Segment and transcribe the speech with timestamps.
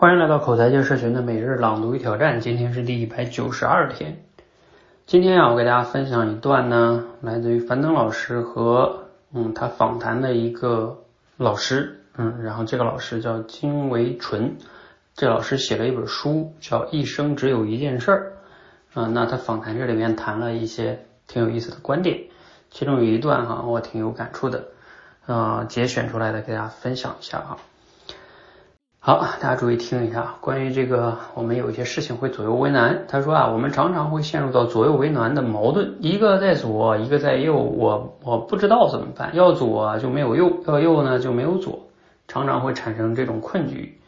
[0.00, 4.24] 欢迎来到口才界社群的每日朗读与挑战，今天是第一百九十二天。
[5.04, 11.02] 今天啊，我给大家分享一段呢，来自于樊登老师和嗯他访谈的一个
[11.36, 14.56] 老师，嗯，然后这个老师叫金维纯，
[15.12, 18.32] 这老师写了一本书叫《一生只有一件事儿》，
[18.98, 22.20] 啊，那他访谈这里面谈了一些挺有意思的观点，
[22.70, 24.64] 其中有一段哈，我挺有感触的，
[25.26, 27.58] 啊，节选出来的给大家分享一下哈。
[29.02, 33.06] 好，大家注意听一下，关于这个，我们有一些事情会左右为难。
[33.08, 41.86] 他说啊，我们常常会陷入到左右为难的矛盾，一个在左，一个在右，我我不知道怎么办，要左就没有右，要右呢就没有左，
[42.28, 43.98] 常常会产生这种困局。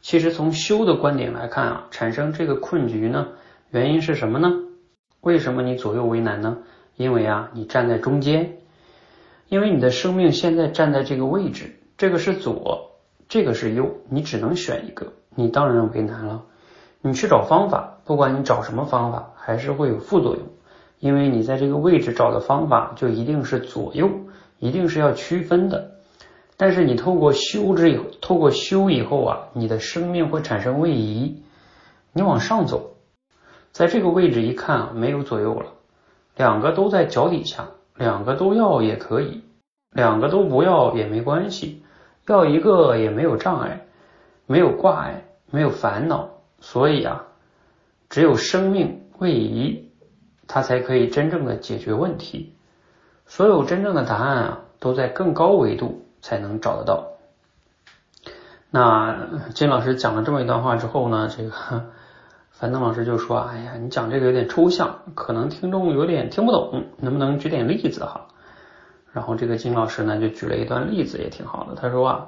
[0.00, 3.28] 其实从修的观点来看啊，产生这个困局呢，
[3.70, 4.50] 原因是什么呢？
[5.20, 6.56] 为什么你左右为难呢？
[6.96, 8.56] 因为啊，你站在中间，
[9.50, 12.86] 因为你的生命现在站在这个位置，这个是左。
[13.28, 16.44] 这个是右，你只能选一个，你当然为难了。
[17.02, 20.46] 你去找方法，不管你找什么方法，还是会有副作用，
[20.98, 24.10] 因为你在这个位置找的方法就一定是左右，
[24.58, 25.92] 一定是要区分的。
[26.56, 31.42] 但是你透过修之以后，透过修以后啊，你的生命会产生位移，
[32.12, 32.96] 你往上走，
[33.70, 35.66] 在这个位置一看啊，没有左右了，
[36.34, 39.44] 两个都在脚底下，两个都要也可以，
[39.92, 41.84] 两个都不要也没关系。
[42.32, 43.86] 要一个也没有障碍，
[44.46, 46.28] 没有挂碍，没有烦恼，
[46.60, 47.24] 所以啊，
[48.08, 49.90] 只有生命位移，
[50.46, 52.54] 它才可以真正的解决问题。
[53.26, 57.08] 所有真正的答案啊，都在更高维度才能找得到。
[58.70, 61.52] 那金老师讲了这么一段话之后呢，这个
[62.52, 68.26] 樊登老师就说：“哎呀，你讲这个有点抽象，可能听众有点听不懂，能不能举点例子哈？”
[69.18, 71.74] 然后这个金老师呢就举了一段例子，也挺好的。
[71.74, 72.26] 他说啊，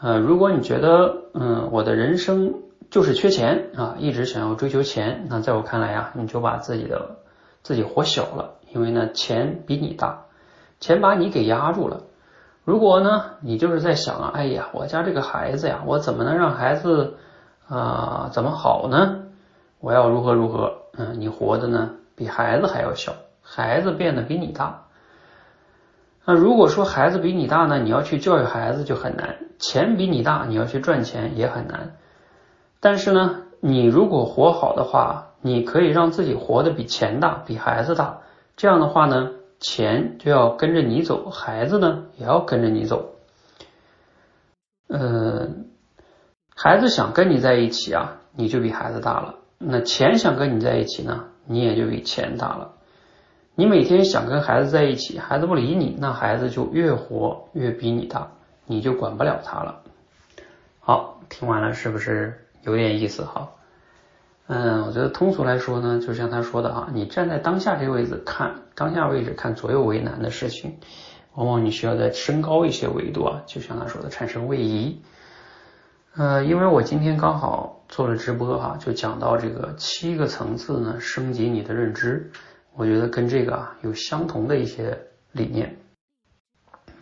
[0.00, 2.52] 呃，如果你觉得嗯我的人生
[2.90, 7.18] 就是缺钱啊，一直想要追求钱，那在我看来呀，你就把自己的
[7.62, 10.24] 自己活小了，因为呢钱比你大，
[10.80, 12.00] 钱把你给压住了。
[12.64, 17.18] 如果呢你就是在想啊，哎呀，我家这个孩子呀，我怎么能让孩子
[17.68, 19.26] 啊怎么好呢？
[19.78, 20.72] 我要如何如何？
[20.98, 23.12] 嗯，你活的呢比孩子还要小，
[23.42, 24.86] 孩子变得比你大。
[26.24, 31.96] 那如果说孩子比你大呢，你要去教育孩子就很难；钱比你大，你要去赚钱也很难。
[32.78, 38.20] 但是呢，你如果活好的话，你可以让自己活得比钱大，比孩子大。
[38.56, 43.14] 这样的话呢，钱就要跟着你走，孩子呢也要跟着你走。
[44.88, 45.70] 嗯，
[46.54, 52.72] 孩子想跟你在一起啊，你就比孩子大了；那钱想跟你在一起呢，你也就比钱大了。
[53.60, 58.26] 你每天想跟孩子在一起，孩子不理你，那孩子就越活越比你大，
[58.64, 59.82] 你就管不了他了。
[60.78, 63.50] 好，听完了是不是有点意思哈？
[64.46, 70.78] 嗯，我觉得通俗来说呢，就像他说的啊，你站在当下这个位置看当下位置看左右为难的事情，
[71.34, 75.02] 往往你需要再升高一些维度啊，就像他说的产生位移。
[76.16, 82.32] 呃，因为我今天刚好做了直播哈，就讲到这个七个层次呢，升级你的认知。
[82.74, 84.98] 我觉得跟这个啊有相同的一些
[85.32, 85.76] 理念，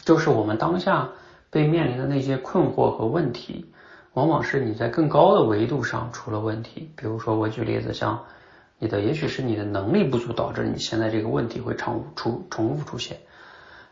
[0.03, 1.11] 就是我们当下
[1.51, 3.73] 被面临的那些困惑和问题，
[4.15, 6.91] 往往是你在更高的维度上出了问题。
[6.97, 8.25] 比如说，我举例子，像
[8.79, 13.19] 你的，也许是你的能力不足导致你现在这个问题会重出重复出现，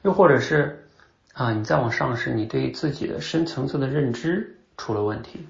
[0.03, 0.89] 又或者是
[1.35, 5.47] 啊，你再往上是你对自己的深层次的认知出了问题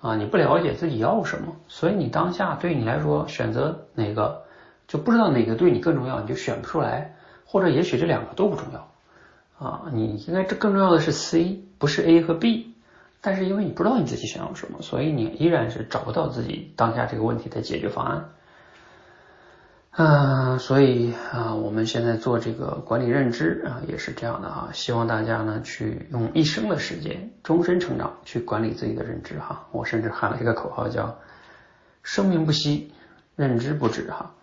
[0.00, 4.42] 啊，你不了解自己要什么，所以你当下对你来说选择哪个？
[4.90, 7.14] 就不知道哪个对你更重要，你就选不出来，
[7.44, 9.84] 或者也许这两个都不重要啊。
[9.92, 12.74] 你应该这更重要的是 C，不是 A 和 B。
[13.20, 18.30] 但是因为你不知道你自己想要什么，所以你依然是找不到自己当下这个问题的解决方案。
[19.92, 24.70] 嗯，所以啊，我们现在做这个管理认知啊，也是这样的啊。
[24.72, 29.68] 希望大家呢去用一生的时间，终身成长去管理自己的认知哈。
[29.70, 31.18] 我甚至喊了一个口号叫
[32.02, 32.92] “生命不息，
[33.36, 34.34] 认知不止”哈。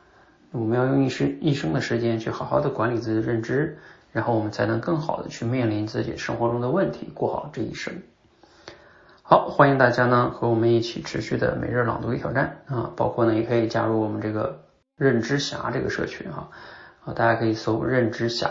[0.51, 3.77] 我们要用一生一生的时间去好好的管理自己的认知，
[4.11, 7.93] 然后我们才能更好的去面临自己生活中的问题，过好这一生。
[9.21, 14.63] 好，欢迎大家呢和我们一起持续的每日朗读与挑战啊，包括呢也可以加入我们这个
[14.95, 16.49] 认知侠这个社群哈
[17.03, 18.49] 啊，大家可以搜认知侠，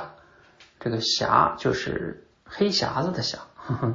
[0.78, 3.38] 这个侠就是黑匣子的匣。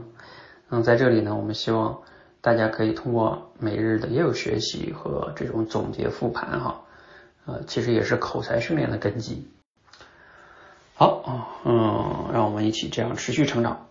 [0.71, 2.00] 嗯，在这里呢，我们希望
[2.42, 6.81] 大家可以通过每日的也有学习和这种总结复盘哈。
[7.45, 9.47] 呃，其实也是口才训练的根基。
[10.93, 13.88] 好，嗯，让我们一起这样持续成长，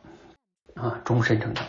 [0.75, 1.67] 啊，终身成长。